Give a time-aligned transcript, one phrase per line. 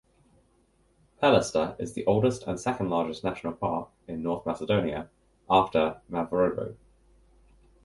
[1.21, 5.11] Pelister is the oldest and second largest national park in North Macedonia
[5.47, 6.75] after Mavrovo.